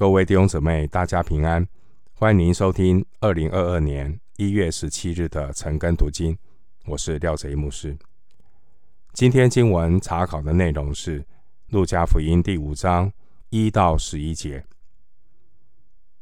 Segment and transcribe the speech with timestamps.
[0.00, 1.68] 各位弟兄姊妹，大家平安！
[2.14, 6.34] 欢迎您收听二零二二年一月十七日的晨更读经，
[6.86, 7.94] 我是廖贼牧师。
[9.12, 11.20] 今天经文查考的内容是
[11.66, 13.12] 《路加福音》第五章
[13.50, 14.60] 一到十一节，《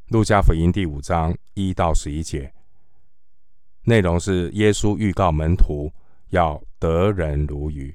[0.09, 2.53] 路加福音》第五章一到十一节
[3.85, 5.93] 内容是耶稣预告门徒
[6.31, 7.95] 要得人如鱼。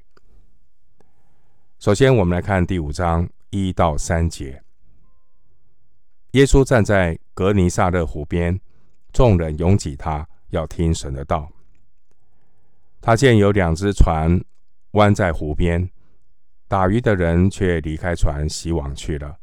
[1.78, 4.64] 首先，我们来看第五章一到三节。
[6.34, 8.60] 耶稣站在革尼撒勒湖边，
[9.12, 11.52] 众人拥挤他，要听神的道。
[13.00, 14.44] 他见有两只船
[14.92, 15.88] 弯在湖边，
[16.68, 19.38] 打鱼的人却离开船，洗网去了。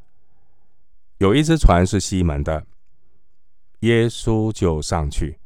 [1.19, 2.67] 有一只船是西门的，
[3.81, 5.39] 耶稣就上去，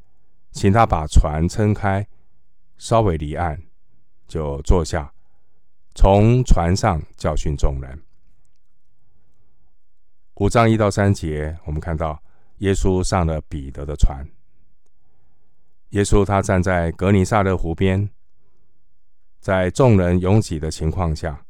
[0.51, 2.07] 请他把船撑开，
[2.79, 3.61] 稍微离岸，
[4.27, 5.13] 就坐下，
[5.95, 8.01] 从船上教训众人。
[10.39, 12.21] 五章一到三节，我们看到
[12.59, 14.27] 耶稣上了彼得的船。
[15.91, 18.11] 耶稣他站在格尼撒勒湖边，
[19.39, 21.41] 在众人拥挤的情况下，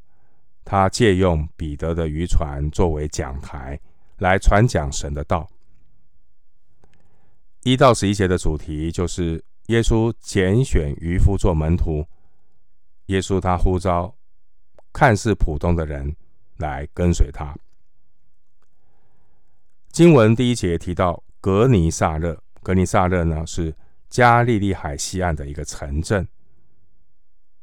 [0.67, 3.81] 他借用彼得的渔船作为讲台，
[4.19, 5.49] 来传讲神的道。
[7.63, 12.07] 一到十一节的主题就是耶稣拣选渔夫做门徒。
[13.07, 14.15] 耶稣他呼召
[14.93, 16.15] 看似普通的人
[16.59, 17.57] 来跟随他。
[19.95, 23.73] 经文第一节提到格尼萨勒，格尼萨勒呢是
[24.11, 26.27] 加利利海西岸的一个城镇，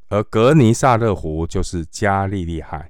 [0.07, 2.89] 而格尼萨勒湖就是加利利海，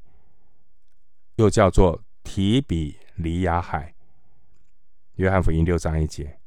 [1.37, 3.95] 又叫做提比里亚海。
[5.15, 6.37] 约翰福音六章一节，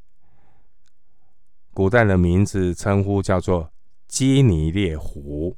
[1.73, 3.73] 古代的名字称呼叫做
[4.07, 5.57] 基尼列湖。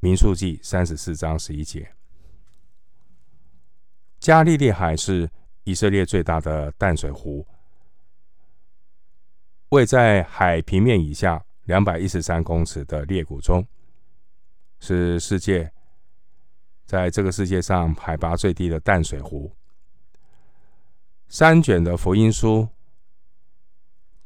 [0.00, 1.90] 民数记三十四章十一节，
[4.20, 5.30] 加利利海是。
[5.68, 7.46] 以色列最大的淡水湖，
[9.68, 13.66] 位在海平面以下两百一十三公尺的裂谷中，
[14.80, 15.70] 是世界
[16.86, 19.52] 在这个世界上海拔最低的淡水湖。
[21.28, 22.66] 三卷的福音书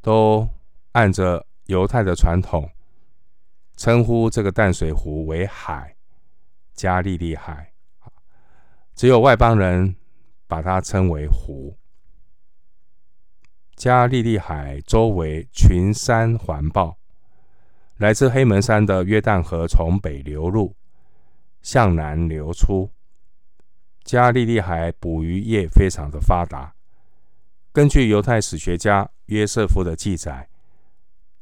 [0.00, 0.48] 都
[0.92, 2.70] 按着犹太的传统，
[3.76, 5.96] 称呼这个淡水湖为海，
[6.72, 7.72] 加利利海。
[8.94, 9.96] 只有外邦人。
[10.52, 11.78] 把它称为湖。
[13.74, 16.98] 加利利海周围群山环抱，
[17.96, 20.76] 来自黑门山的约旦河从北流入，
[21.62, 22.90] 向南流出。
[24.04, 26.74] 加利利海捕鱼业非常的发达。
[27.72, 30.50] 根据犹太史学家约瑟夫的记载，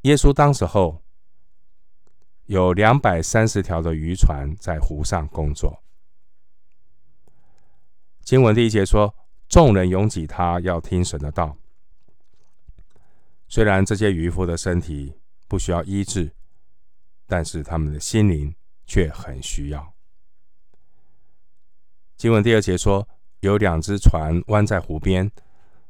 [0.03, 1.03] 耶稣当时候
[2.47, 5.82] 有两百三十条的渔船在湖上工作。
[8.30, 9.12] 经文第一节说
[9.50, 11.56] ：“众人拥挤他，要听神的道。”
[13.50, 15.12] 虽然这些渔夫的身体
[15.48, 16.30] 不需要医治，
[17.26, 18.54] 但是他们的心灵
[18.86, 19.92] 却很需要。
[22.16, 23.08] 经文第二节说
[23.42, 25.28] ：“有两只船弯在湖边，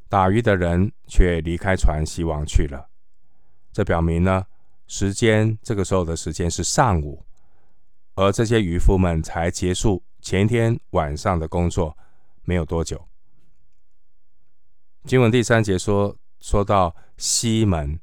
[0.09, 2.89] 打鱼的人却离开船，洗网去了。”
[3.71, 4.47] 这表明呢，
[4.87, 7.23] 时间这个时候的时间是上午，
[8.15, 11.95] 而这些渔夫们才结束前天晚上的工作。
[12.51, 13.07] 没有多久，
[15.05, 18.01] 经文第三节说，说到西门，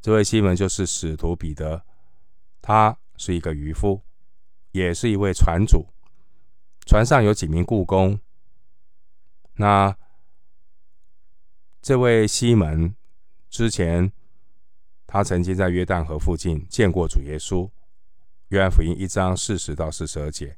[0.00, 1.84] 这位西门就是使徒彼得，
[2.62, 4.00] 他是一个渔夫，
[4.70, 5.88] 也是一位船主，
[6.86, 8.20] 船上有几名雇工。
[9.54, 9.98] 那
[11.82, 12.94] 这位西门
[13.50, 14.12] 之前，
[15.04, 17.68] 他曾经在约旦河附近见过主耶稣，
[18.50, 20.56] 约翰福音一章四十到四十二节，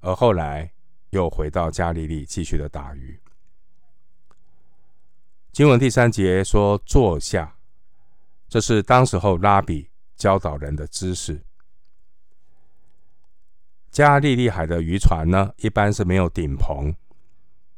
[0.00, 0.70] 而后来。
[1.10, 3.20] 又回到加利利继续的打鱼。
[5.52, 7.56] 经文第三节说：“坐下。”
[8.48, 11.42] 这是当时候拉比教导人的姿势。
[13.90, 16.94] 加利利海的渔船呢，一般是没有顶棚，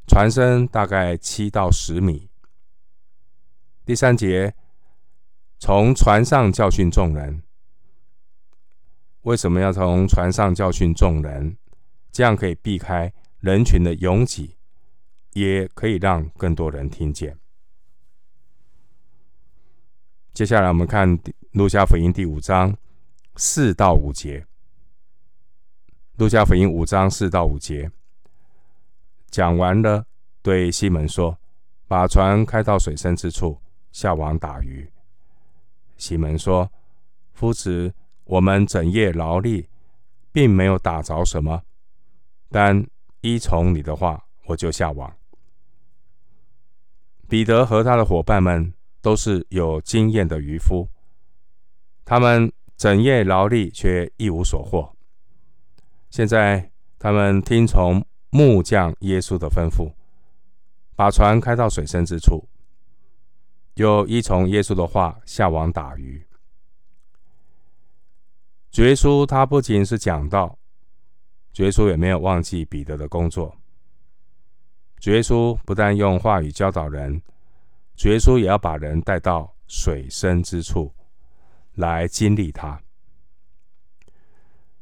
[0.07, 2.29] 船身大概七到十米。
[3.85, 4.53] 第三节，
[5.57, 7.41] 从船上教训众人。
[9.23, 11.57] 为什么要从船上教训众人？
[12.11, 13.11] 这样可以避开。
[13.41, 14.55] 人群的拥挤，
[15.33, 17.35] 也可以让更多人听见。
[20.31, 21.17] 接下来，我们看
[21.53, 22.77] 《路加福音》第五章
[23.37, 24.41] 四到五节。
[26.17, 27.91] 《路加福音》五章四到五节
[29.31, 30.05] 讲完了，
[30.43, 31.39] 对西门说
[31.89, 33.59] ：“把船开到水深之处，
[33.91, 34.87] 下网打鱼。”
[35.97, 36.71] 西门说
[37.33, 37.91] ：“夫子，
[38.25, 39.67] 我们整夜劳力，
[40.31, 41.63] 并没有打着什么，
[42.47, 42.85] 但……”
[43.21, 45.15] 依从你的话，我就下网。
[47.27, 50.87] 彼得和他的伙伴们都是有经验的渔夫，
[52.03, 54.95] 他们整夜劳力却一无所获。
[56.09, 56.69] 现在
[56.99, 59.93] 他们听从木匠耶稣的吩咐，
[60.95, 62.49] 把船开到水深之处，
[63.75, 66.25] 又依从耶稣的话下网打鱼。
[68.71, 70.57] 主耶稣他不仅是讲道，
[71.53, 73.55] 主耶稣也没有忘记彼得的工作。
[74.99, 77.21] 主耶稣不但用话语教导人，
[77.95, 80.93] 主耶稣也要把人带到水深之处
[81.73, 82.79] 来经历他，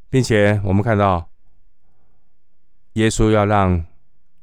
[0.09, 1.29] 并且我们看到，
[2.93, 3.85] 耶稣要让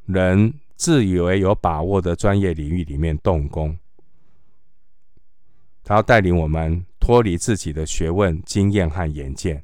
[0.07, 3.77] 人自以为有把握的专业领域里面动工，
[5.85, 9.63] 他要带领我们脱离自己的学问、经验和眼见，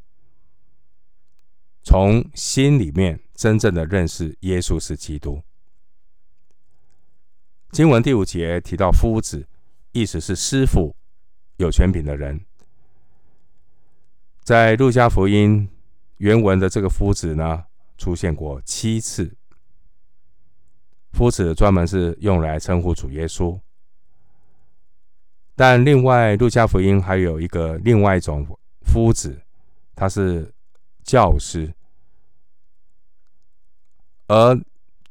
[1.82, 5.42] 从心里面真正的认识耶稣是基督。
[7.70, 9.46] 经文第五节提到夫子，
[9.92, 10.94] 意思是师傅，
[11.56, 12.40] 有权柄的人。
[14.42, 15.68] 在路加福音
[16.18, 17.64] 原文的这个夫子呢，
[17.96, 19.36] 出现过七次。
[21.12, 23.60] 夫子专门是用来称呼主耶稣，
[25.54, 28.46] 但另外路加福音还有一个另外一种
[28.82, 29.42] 夫子，
[29.94, 30.52] 他是
[31.02, 31.72] 教师，
[34.26, 34.58] 而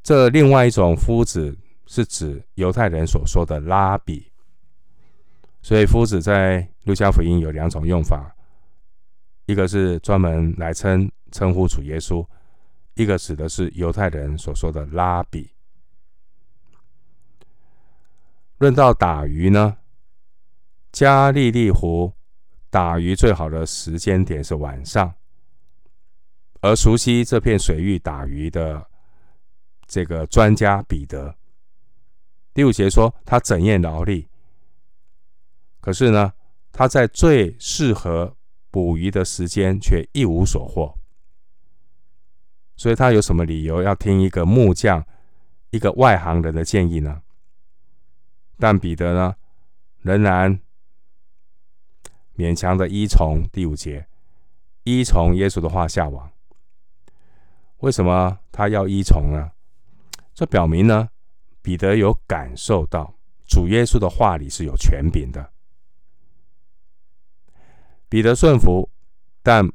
[0.02, 1.58] 这另外一种夫子。
[1.88, 4.32] 是指犹太人所说的拉比，
[5.62, 8.34] 所以夫子在路加福音有两种用法，
[9.46, 12.26] 一个是专门来称称呼主耶稣，
[12.94, 15.52] 一个指的是犹太人所说的拉比。
[18.60, 19.76] 论到打鱼呢，
[20.94, 22.14] 加利利湖
[22.70, 25.14] 打鱼最好的时间点是晚上，
[26.62, 28.88] 而熟悉这片水域打鱼的
[29.88, 31.36] 这个专家彼得。
[32.54, 34.28] 第五节说他整夜劳力，
[35.80, 36.34] 可是呢，
[36.72, 38.36] 他在最适合
[38.70, 40.98] 捕鱼的时间却一无所获，
[42.76, 45.06] 所以他有什么理由要听一个木匠、
[45.72, 47.22] 一个外行人的建议呢？
[48.58, 49.36] 但彼得呢，
[50.02, 50.60] 仍然
[52.36, 54.08] 勉强的依从第五节，
[54.84, 56.31] 依从耶稣的话下网。
[57.82, 59.52] 为什么他要依从呢？
[60.34, 61.10] 这表明呢，
[61.62, 63.14] 彼得有感受到
[63.48, 65.52] 主耶稣的话里是有权柄的。
[68.08, 68.90] 彼得顺服，
[69.42, 69.68] 但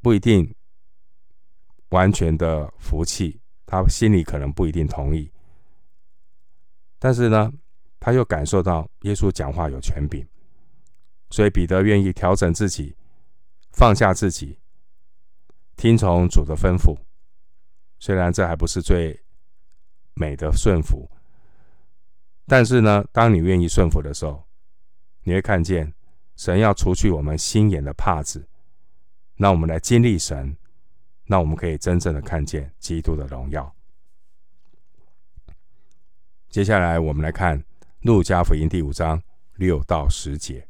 [0.00, 0.54] 不一定
[1.88, 5.30] 完全的服气，他心里可能不一定同意。
[6.98, 7.50] 但是呢，
[7.98, 10.26] 他又感受到耶稣讲话有权柄，
[11.30, 12.94] 所以彼得愿意调整自己，
[13.72, 14.58] 放下自己，
[15.76, 16.94] 听从主的吩咐。
[18.02, 19.22] 虽然这还不是最。
[20.14, 21.10] 美的顺服，
[22.46, 24.44] 但是呢，当你愿意顺服的时候，
[25.22, 25.90] 你会看见
[26.36, 28.46] 神要除去我们心眼的帕子，
[29.36, 30.54] 那我们来经历神，
[31.24, 33.74] 那我们可以真正的看见基督的荣耀。
[36.50, 37.64] 接下来我们来看
[38.02, 39.20] 路加福音第五章
[39.54, 40.68] 六到十节。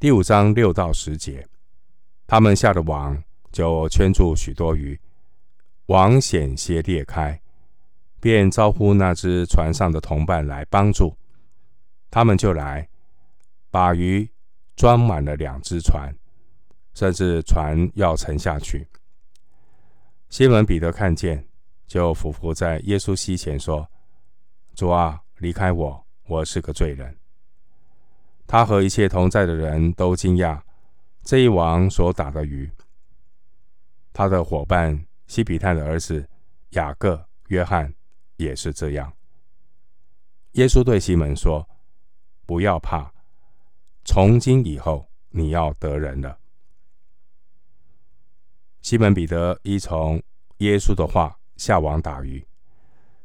[0.00, 1.46] 第五章六到十节，
[2.26, 4.98] 他们下了网，就圈住许多鱼。
[5.86, 7.40] 网险些裂开，
[8.18, 11.16] 便招呼那只船上的同伴来帮助。
[12.10, 12.88] 他们就来，
[13.70, 14.28] 把鱼
[14.74, 16.12] 装满了两只船，
[16.92, 18.88] 甚至船要沉下去。
[20.28, 21.46] 西门彼得看见，
[21.86, 23.88] 就俯伏在耶稣膝前说
[24.74, 27.16] ：“主啊，离开我，我是个罪人。”
[28.44, 30.60] 他和一切同在的人都惊讶
[31.22, 32.68] 这一网所打的鱼。
[34.12, 35.06] 他的伙伴。
[35.26, 36.28] 西比泰的儿子
[36.70, 37.92] 雅各、约翰
[38.36, 39.12] 也是这样。
[40.52, 41.68] 耶稣对西门说
[42.46, 43.12] ：“不要怕，
[44.04, 46.38] 从今以后你要得人了。”
[48.80, 50.22] 西门彼得依从
[50.58, 52.46] 耶稣的话下网打鱼，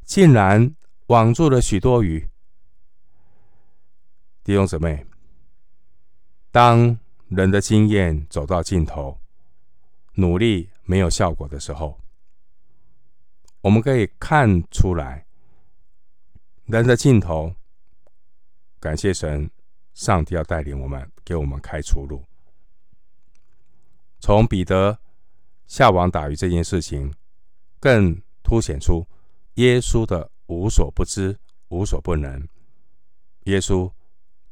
[0.04, 0.76] 竟然
[1.08, 2.28] 网住了许多鱼。
[4.44, 5.06] 弟兄姊妹，
[6.50, 9.22] 当人的经验走到尽头，
[10.16, 10.71] 努力。
[10.84, 12.00] 没有效果的时候，
[13.62, 15.26] 我们可以看出来，
[16.66, 17.54] 人的尽头。
[18.80, 19.50] 感谢神，
[19.94, 22.26] 上帝要带领我们，给我们开出路。
[24.20, 25.00] 从彼得
[25.68, 27.14] 下网打鱼这件事情，
[27.80, 29.08] 更凸显出
[29.56, 32.48] 耶稣的无所不知、无所不能。
[33.44, 33.92] 耶稣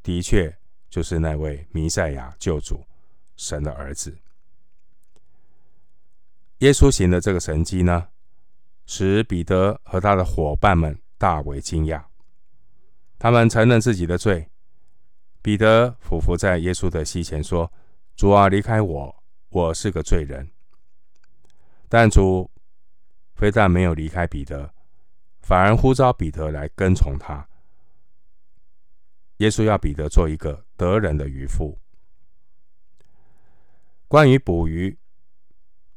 [0.04, 0.56] 的确
[0.90, 2.86] 就是那位弥赛亚救主，
[3.36, 4.16] 神的儿子。
[6.60, 8.10] 耶稣行的这个神迹呢，
[8.86, 12.04] 使彼得和他的伙伴们大为惊讶。
[13.18, 14.50] 他们承认自己的罪。
[15.42, 17.72] 彼得俯伏在耶稣的膝前说
[18.16, 20.52] ：“主啊，离开我，我是个罪人。”
[21.88, 22.52] 但主
[23.36, 24.74] 非但没有离开彼得，
[25.42, 27.48] 反而呼召彼得来跟从他。
[29.38, 31.80] 耶稣要彼得做一个得人的渔夫。
[34.10, 34.98] 关于捕鱼，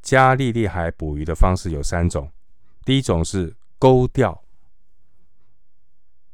[0.03, 2.31] 加利利海捕鱼的方式有三种。
[2.85, 4.43] 第一种是钩钓，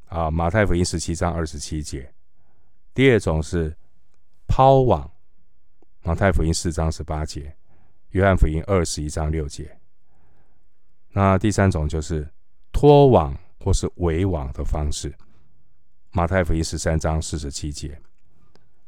[0.07, 2.01] 啊，马太福音十七章二十七节；
[2.95, 3.77] 第二种是
[4.47, 5.11] 抛网，
[6.03, 7.55] 马太福音四章十八节，
[8.11, 9.79] 约翰福音二十一章六节。
[11.11, 12.27] 那第三种就是
[12.73, 15.15] 拖网或是围网的方式，
[16.13, 18.01] 马太福音十三章四十七节。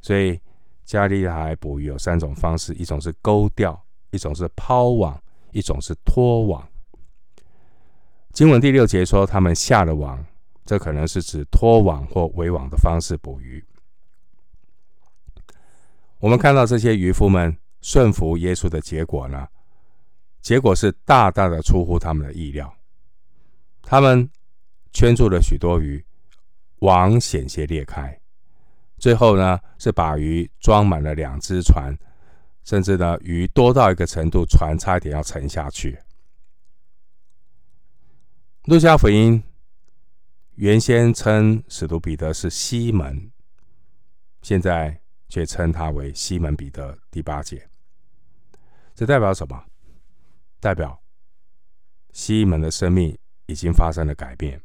[0.01, 0.41] 所以
[0.87, 3.79] 加利利海捕鱼有三种方式：一种是钩钓，
[4.11, 6.67] 一种是抛网，一种是拖网。
[8.33, 10.25] 经文第六节说，他们下了网，
[10.65, 13.65] 这可能是指拖网或围网的方式捕鱼。
[16.19, 19.49] 我们看到这些渔夫们顺服耶稣的结果呢？
[20.41, 22.73] 结果是大大的出乎他们的意料。
[23.83, 24.31] 他们
[24.93, 26.05] 圈住了许多鱼，
[26.81, 28.19] 网险些裂开。
[28.99, 31.97] 最后呢，是把鱼装满了两只船，
[32.71, 35.99] 甚至呢，鱼多到一个程度，船差一点要沉下去。
[38.67, 39.43] 路加福音
[40.55, 43.33] 原先称使徒彼得是西门，
[44.43, 46.97] 现在却称他为西门彼得。
[47.11, 47.69] 第八节，
[48.95, 49.65] 这代表什么？
[50.61, 51.03] 代表
[52.13, 54.63] 西门的生命已经发生了改变。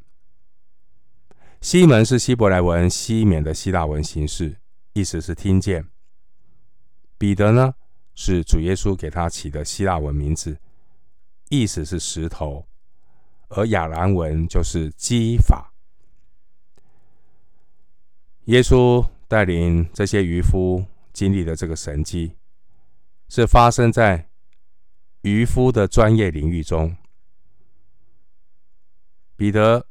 [1.60, 4.60] 西门是希伯来文西缅的希腊文形式，
[4.94, 5.88] 意思是听见。
[7.18, 7.74] 彼得呢，
[8.16, 10.58] 是主耶稣给他起的希腊文名字，
[11.50, 12.66] 意思是石头。
[13.50, 15.72] 而亚兰文就是基法。
[18.46, 22.36] 耶稣带领这些渔夫经历的这个神迹，
[23.30, 24.28] 是发生在
[25.22, 26.96] 渔夫的专业领域中。
[29.36, 29.86] 彼得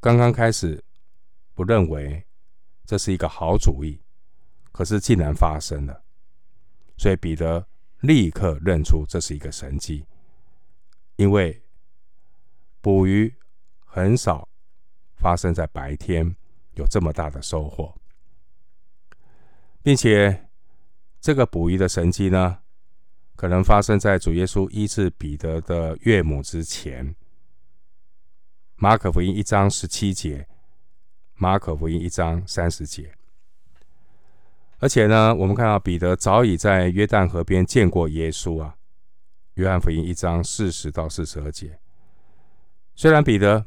[0.00, 0.84] 刚刚开始
[1.54, 2.24] 不认为
[2.84, 4.00] 这是一个好主意，
[4.70, 6.03] 可是竟然发生了，
[6.96, 7.66] 所以彼得
[8.00, 10.04] 立刻认出这是一个神迹，
[11.16, 11.60] 因为。
[12.84, 13.34] 捕鱼
[13.86, 14.46] 很少
[15.14, 16.36] 发生在白天，
[16.74, 17.98] 有这么大的收获，
[19.82, 20.50] 并且
[21.18, 22.58] 这个捕鱼的神迹呢，
[23.36, 27.16] 可能发生在主耶稣医治彼得的岳母之前。
[28.76, 30.46] 马可福音一章十七节，
[31.36, 33.16] 马可福音一章三十节。
[34.78, 38.76] 而且呢，我们看到彼得早已在约旦河边见过耶稣啊，
[39.54, 41.78] 约翰福音一章四十到四十二节。
[42.94, 43.66] 虽然彼得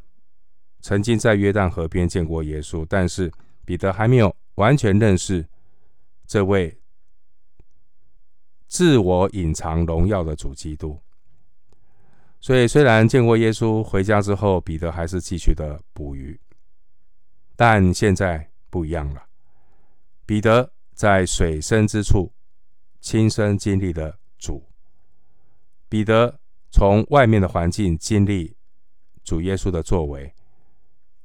[0.81, 3.31] 曾经在约旦河边见过耶稣，但是
[3.65, 5.45] 彼得还没有完全认识
[6.25, 6.77] 这位
[8.67, 10.99] 自我隐藏荣耀的主基督。
[12.39, 16.39] 所以，虽然见过耶稣，回家之后，彼得还是继续的捕鱼。
[17.55, 19.23] 但现在不一样了，
[20.25, 22.33] 彼得在水深之处
[22.99, 24.67] 亲身经历了主。
[25.87, 28.57] 彼得从外面的环境经历。
[29.23, 30.33] 主耶稣的作为，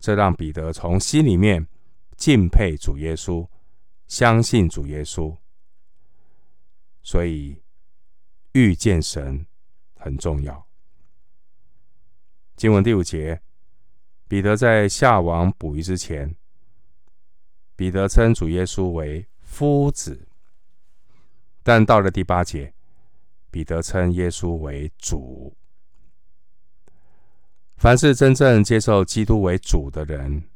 [0.00, 1.64] 这让彼得从心里面
[2.16, 3.48] 敬佩主耶稣，
[4.08, 5.36] 相信主耶稣。
[7.00, 7.62] 所以
[8.54, 9.46] 遇见神
[9.94, 10.66] 很重要。
[12.56, 13.40] 经文第五节，
[14.26, 16.34] 彼得在下网捕鱼之前，
[17.76, 20.26] 彼得称主耶稣为夫子，
[21.62, 22.72] 但到了第八节，
[23.50, 25.54] 彼得称耶稣为主。
[27.76, 30.48] 凡是真正接受基督为主的人，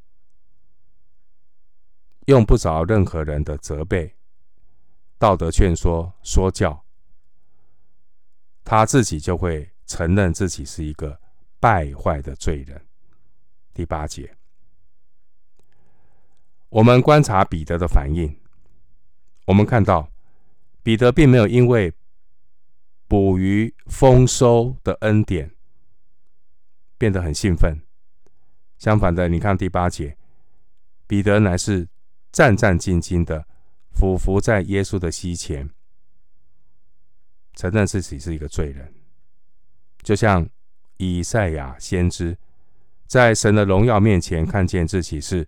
[2.25, 4.17] 用不着任何人的责备、
[5.19, 6.83] 道德劝说、说教，
[8.65, 11.21] 他自己就会承认自己是一个
[11.61, 12.81] 败坏的罪人。
[13.75, 14.35] 第八节，
[16.71, 18.35] 我们观察彼得的反应，
[19.47, 20.09] 我们看到
[20.83, 21.93] 彼得并没有因为
[23.09, 25.51] 捕鱼丰收的恩典。
[26.99, 27.83] 变得很兴奋。
[28.79, 30.17] 相反的，你看第八节，
[31.07, 31.87] 彼得乃是
[32.33, 33.47] 战战兢兢的
[33.91, 35.69] 俯伏在耶稣的膝前，
[37.55, 38.95] 承认自己是一个罪人，
[40.03, 40.49] 就像
[40.97, 42.39] 以赛亚先知
[43.07, 45.47] 在神的荣耀面前看见自己是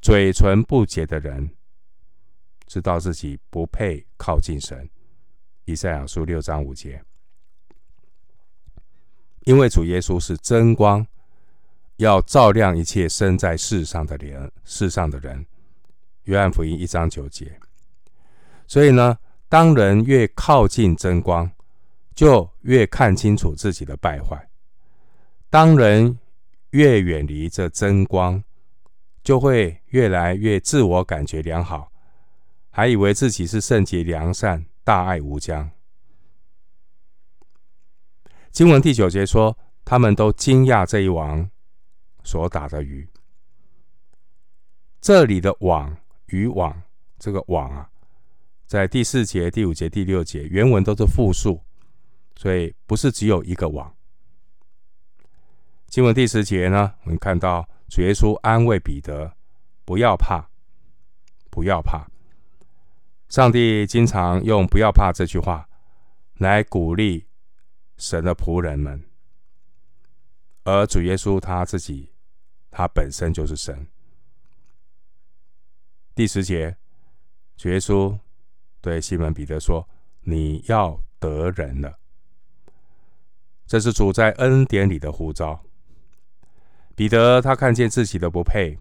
[0.00, 1.50] 嘴唇不洁的人，
[2.66, 4.88] 知道自己不配靠近神。
[5.64, 7.02] 以赛亚书六章五节。
[9.44, 11.06] 因为主耶稣是真光，
[11.96, 15.46] 要照亮一切生在世上的人，世上的人。
[16.24, 17.58] 约翰福音一章九节。
[18.66, 19.16] 所以呢，
[19.48, 21.48] 当人越靠近真光，
[22.16, 24.36] 就越看清楚自己的败坏；
[25.48, 26.18] 当人
[26.70, 28.42] 越远离这真光，
[29.22, 31.92] 就会越来越自我感觉良好，
[32.76, 35.70] 还以为自己是圣洁良善、大爱无疆。
[38.50, 41.50] 经文第九节说，他们都惊讶这一网
[42.22, 43.08] 所打的鱼。
[45.00, 46.82] 这里的网，渔网，
[47.18, 47.88] 这个网啊。
[48.66, 51.58] 在第四节、第五节、第六节，原文都是复数，
[52.36, 53.90] 所以不是只有一个网。
[55.86, 59.34] 经文第十节呢，我们看到主耶稣安慰彼得
[59.86, 60.50] ：“不要怕，
[61.48, 62.06] 不要怕。”
[63.28, 65.68] 上帝经常用“不要怕”这句话
[66.34, 67.26] 来鼓励
[67.96, 69.02] 神的仆人们，
[70.64, 72.12] 而主耶稣他自己，
[72.70, 73.86] 他本身就是神。
[76.14, 76.76] 第十节，
[77.56, 78.18] 主耶稣。
[78.82, 79.88] 对西门彼得说
[80.22, 81.98] ：“你要得人了。”
[83.66, 85.60] 这是主在恩典里的呼召。
[86.94, 88.78] 彼得他看见自己的不配，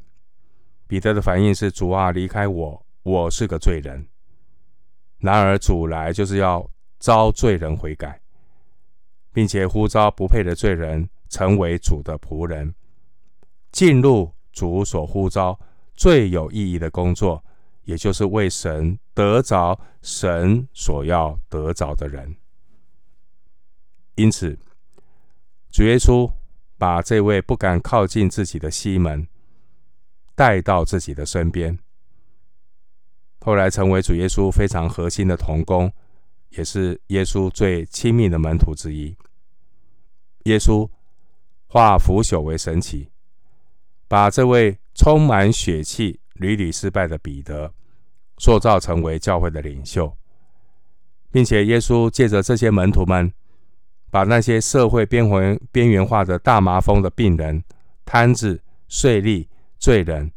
[0.86, 4.08] 彼得的反应是：“主啊，离开我，我是个罪人。”
[5.26, 6.66] 然而主来就是要
[7.00, 8.22] 召罪人悔改，
[9.34, 12.74] 并且呼召不配的罪人成为主的仆人，
[13.72, 15.60] 进入主所呼召
[15.96, 17.44] 最有意义的工作。
[17.86, 22.36] 也就是为神得着神所要得着的人，
[24.16, 24.58] 因此
[25.70, 26.28] 主耶稣
[26.80, 29.28] 把这位不敢靠近自己的西门
[30.34, 31.78] 带到自己的身边，
[33.46, 35.94] 后来成为主耶稣非常核心的同工，
[36.50, 39.16] 也是耶稣最亲密的门徒之一。
[40.46, 40.90] 耶稣
[41.68, 43.12] 化腐朽为神奇，
[44.08, 46.20] 把这位充满血气。
[46.34, 47.72] 屡屡失败的彼得，
[48.40, 50.18] 塑造成为教会的领袖，
[51.32, 53.32] 并且耶稣借着这些门徒们，
[54.12, 57.64] 把那些社会边缘边缘化的大麻风的病人、
[58.04, 59.48] 瘫子、税吏、
[59.80, 60.30] 罪人，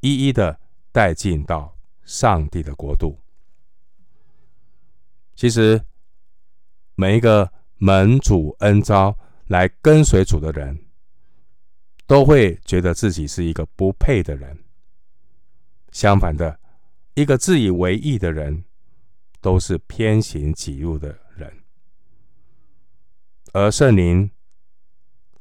[0.00, 0.58] 一一的
[0.92, 1.73] 带进到
[2.04, 3.18] 上帝的国度。
[5.34, 5.84] 其实，
[6.94, 10.86] 每一个蒙主恩召来跟随主的人，
[12.06, 14.56] 都会觉得自己是一个不配的人。
[15.90, 16.58] 相反的，
[17.14, 18.64] 一个自以为义的人，
[19.40, 21.52] 都是偏行己路的人。
[23.52, 24.30] 而圣灵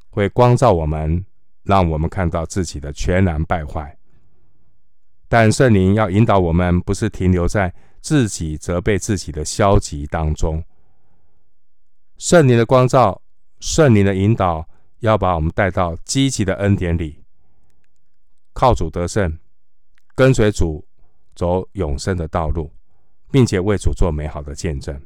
[0.10, 1.26] 会光照我们，
[1.64, 3.98] 让我们看到自己的全然败坏。
[5.34, 10.64] 但圣灵要引导我们，不是停留在自己责备自己的消极当中。
[12.20, 13.20] 圣灵的光照，
[13.60, 14.70] 圣灵的引导，
[15.00, 17.24] 要把我们带到积极的恩典里，
[18.54, 19.40] 靠主得胜。
[20.14, 20.86] 跟随主
[21.34, 22.72] 走永生的道路，
[23.32, 25.02] 并且为主做美好的见证。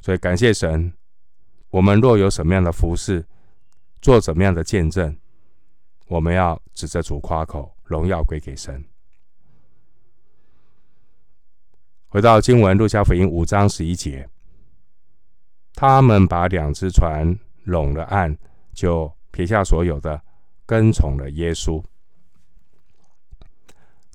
[0.00, 0.92] 所以感谢神，
[1.70, 3.26] 我们若有什么样的服事，
[4.00, 5.18] 做怎么样的见证，
[6.06, 8.80] 我们要指着主夸口，荣耀归给神。
[12.10, 14.28] 回到经文，路加福音五章十一节，
[15.74, 18.36] 他们把两只船拢了岸，
[18.74, 20.20] 就撇下所有的，
[20.66, 21.80] 跟从了耶稣。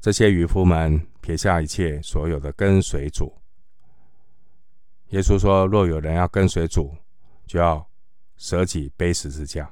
[0.02, 3.34] 这些渔夫们撇下一切，所有的跟随主。
[5.12, 6.94] 耶稣说：“若有人要跟随主，
[7.48, 7.88] 就要
[8.36, 9.72] 舍己背十字架。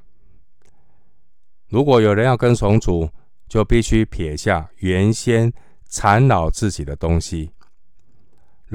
[1.67, 3.09] 如果有人要跟从主，
[3.49, 5.51] 就必须撇下原先
[5.89, 7.51] 缠绕自己的东西。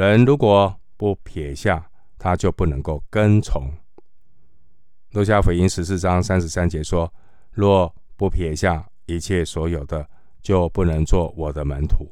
[0.07, 3.71] 人如果不撇下，他就不能够跟从。”
[5.13, 7.13] 路加福音十四章三十三节说
[7.51, 10.09] ：“若不撇下一切所有的。”
[10.41, 12.09] 就不能做我的门徒。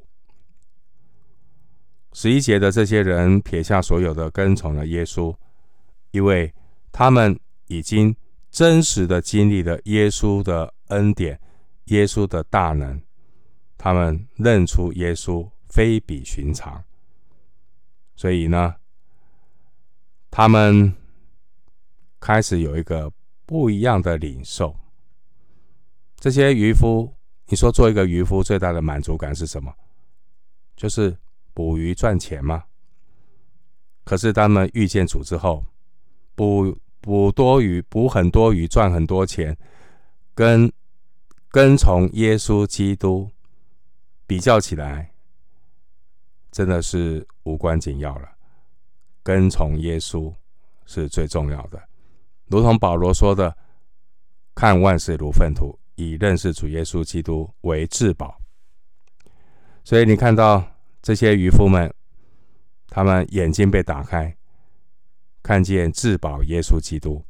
[2.12, 5.35] 十一节的这些人撇下所有的，跟从了耶稣，
[6.11, 6.53] 因为
[6.92, 8.14] 他们已经
[8.51, 11.40] 真实的经历了耶稣的恩典、
[11.85, 13.01] 耶稣的大能，
[13.79, 16.85] 他们认出耶稣非比寻常，
[18.16, 18.74] 所以呢，
[20.31, 20.92] 他们
[22.18, 23.12] 开始有一个
[23.44, 24.76] 不一样的领受。
[26.16, 27.12] 这些渔夫。
[27.48, 29.72] 你说做一个渔夫最大的满足感是什么？
[30.74, 31.16] 就是
[31.55, 32.64] 捕鱼赚钱吗？
[34.02, 35.64] 可是他们遇见主之后，
[36.35, 39.57] 捕捕多鱼，捕很多鱼，赚很多钱，
[40.35, 40.72] 跟
[41.50, 43.31] 跟从耶稣基督
[44.26, 45.12] 比较起来，
[46.56, 48.26] 真的是无关紧要了。
[49.22, 50.32] 跟从耶稣
[50.86, 51.78] 是最重要的，
[52.46, 53.54] 如同保罗说的
[54.56, 58.40] ：“看万事如粪土，以认识主耶稣基督为至宝。
[59.84, 60.64] 所以你看到
[61.02, 61.92] 这些渔夫们，
[62.88, 64.34] 他们眼睛被打开，
[65.42, 67.22] 看见至宝耶稣基督，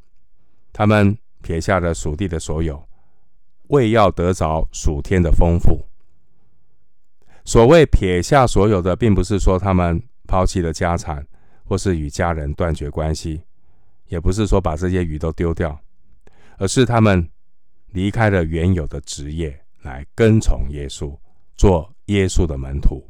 [0.72, 2.88] 他们撇下了属地的所有，
[3.70, 5.84] 为要得着属天的丰富。
[7.46, 11.24] 所谓撇下所有的，并不是说他们抛弃了家产，
[11.64, 13.40] 或是与家人断绝关系，
[14.09, 15.78] 也不是说把这些鱼都丢掉，
[16.59, 17.30] 而是他们
[17.92, 21.16] 离开了原有的职业，来跟从耶稣，
[21.54, 23.09] 做耶稣的门徒。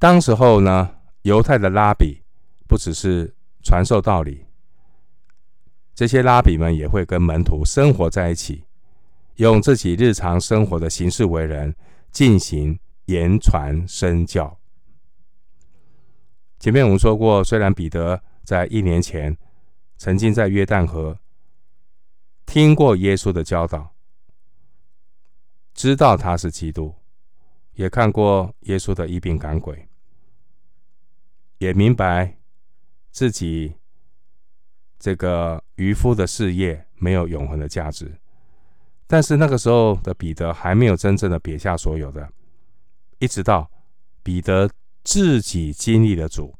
[0.00, 2.22] 当时候呢，犹太的拉比
[2.66, 4.44] 不只是传授道理，
[5.94, 8.64] 这些拉比们也会跟门徒生活在一起，
[9.36, 11.72] 用自己日常生活的形式为人。
[12.12, 14.60] 进行言传身教。
[16.58, 19.36] 前面我们说过，虽然彼得在一年前
[19.96, 21.18] 曾经在约旦河
[22.46, 23.94] 听过耶稣的教导，
[25.74, 26.94] 知道他是基督，
[27.72, 29.88] 也看过耶稣的医病赶鬼，
[31.58, 32.36] 也明白
[33.10, 33.74] 自己
[34.98, 38.21] 这个渔夫的事业没有永恒的价值。
[39.12, 42.26] 但是那个时候的彼得还没有真正的撇下所有的，
[43.18, 43.70] 一直到
[44.22, 44.70] 彼得
[45.04, 46.54] 自己经历了主，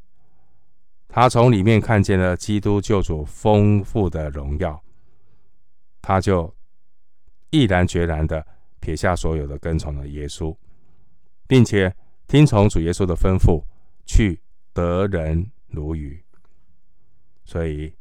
[1.09, 4.79] 他从里面看见了基督救主丰富的荣耀，
[6.03, 6.55] 他就
[7.49, 8.47] 毅然决然的
[8.81, 10.55] 撇下所有的，跟从了耶稣，
[11.47, 11.97] 并且
[12.29, 13.65] 听从主耶稣的吩咐，
[14.05, 14.39] 去
[14.75, 16.23] 得人如鱼。
[17.47, 17.95] 所以。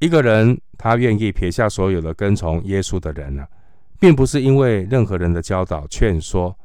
[0.00, 3.46] 一个人，他愿意撇下所有的跟从耶稣的人呢，
[3.98, 6.58] 并不是因为任何人的教导劝说，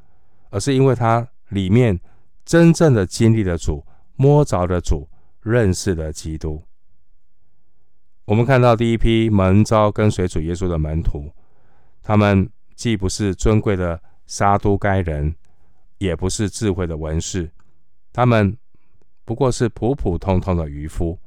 [0.50, 2.00] 而是因为他里面
[2.46, 5.10] 真正的经历了主，摸着了主，
[5.42, 6.64] 认识了基督。
[8.24, 11.30] 我们看到第一批蒙召跟随主耶稣的门徒，
[12.02, 15.36] 他们既不是尊贵的撒都该人，
[15.98, 17.52] 也不是智慧的文士，
[18.14, 18.58] 他们
[19.26, 21.20] 不过是普普通通的渔夫。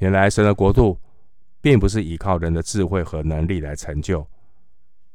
[0.00, 0.98] 原来神的国度，
[1.60, 4.26] 并不是依靠人的智慧和能力来成就，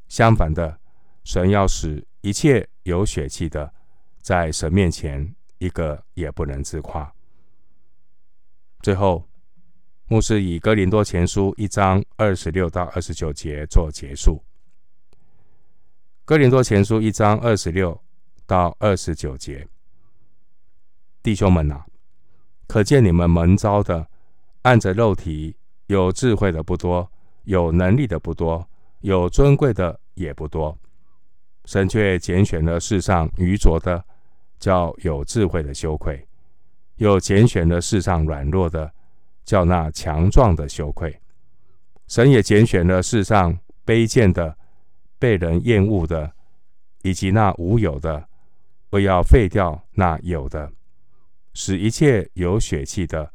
[0.06, 0.78] 相反的，
[1.24, 3.72] 神要使一切有血气的，
[4.20, 7.12] 在神面前一个也不能自夸。
[8.80, 9.28] 最后，
[10.06, 14.40] 牧师以哥林多前书一章二十六到二十九节做结束。
[16.24, 18.00] 哥林多前书一章二十六
[18.46, 19.66] 到二十九节，
[21.24, 21.84] 弟兄们啊，
[22.68, 24.06] 可见你们蒙召的。
[24.66, 25.54] 按着肉体，
[25.86, 27.08] 有智慧的不多，
[27.44, 30.76] 有能力的不多，有尊贵的也不多。
[31.66, 34.04] 神却拣选了世上愚拙的，
[34.58, 36.16] 叫有智慧的羞愧；
[36.96, 38.92] 又拣选了世上软弱的，
[39.44, 41.16] 叫那强壮的羞愧。
[42.08, 44.58] 神也拣选了世上卑贱的、
[45.16, 46.32] 被人厌恶的，
[47.02, 48.26] 以及那无有的，
[48.90, 50.72] 为要废掉那有的，
[51.54, 53.32] 使一切有血气的。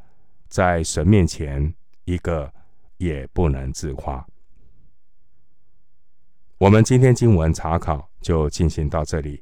[0.51, 2.53] 在神面前，一个
[2.97, 4.27] 也不能自夸。
[6.57, 9.41] 我们今天经文查考就进行到这里，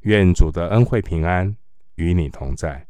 [0.00, 1.54] 愿主的恩惠平安
[1.96, 2.86] 与你同在。